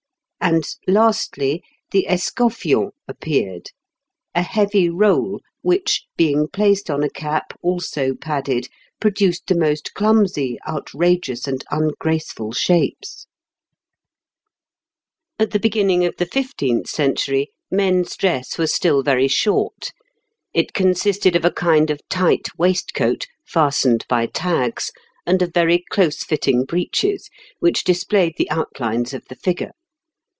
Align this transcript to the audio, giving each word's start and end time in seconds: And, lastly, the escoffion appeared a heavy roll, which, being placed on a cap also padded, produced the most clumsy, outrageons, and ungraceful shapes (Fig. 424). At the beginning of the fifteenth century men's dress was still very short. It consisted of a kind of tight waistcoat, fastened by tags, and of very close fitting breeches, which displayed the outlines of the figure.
And, 0.43 0.65
lastly, 0.87 1.63
the 1.91 2.07
escoffion 2.09 2.89
appeared 3.07 3.69
a 4.33 4.41
heavy 4.41 4.89
roll, 4.89 5.39
which, 5.61 6.07
being 6.17 6.47
placed 6.47 6.89
on 6.89 7.03
a 7.03 7.11
cap 7.11 7.53
also 7.61 8.15
padded, 8.15 8.67
produced 8.99 9.45
the 9.45 9.55
most 9.55 9.93
clumsy, 9.93 10.57
outrageons, 10.65 11.47
and 11.47 11.63
ungraceful 11.69 12.53
shapes 12.53 13.27
(Fig. 15.37 15.45
424). 15.45 15.45
At 15.45 15.51
the 15.51 15.59
beginning 15.59 16.05
of 16.05 16.15
the 16.17 16.25
fifteenth 16.25 16.89
century 16.89 17.51
men's 17.69 18.17
dress 18.17 18.57
was 18.57 18.73
still 18.73 19.03
very 19.03 19.27
short. 19.27 19.91
It 20.55 20.73
consisted 20.73 21.35
of 21.35 21.45
a 21.45 21.51
kind 21.51 21.91
of 21.91 21.99
tight 22.09 22.47
waistcoat, 22.57 23.27
fastened 23.45 24.05
by 24.09 24.25
tags, 24.25 24.91
and 25.23 25.39
of 25.43 25.53
very 25.53 25.83
close 25.91 26.23
fitting 26.23 26.65
breeches, 26.65 27.29
which 27.59 27.83
displayed 27.83 28.33
the 28.39 28.49
outlines 28.49 29.13
of 29.13 29.23
the 29.29 29.35
figure. 29.35 29.71